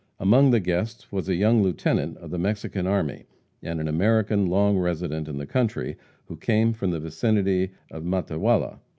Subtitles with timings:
[0.19, 3.25] Among the guests was a young lieutenant of the Mexican army,
[3.61, 8.79] and an American long resident in the country, who came from the vicinity of Matehuala.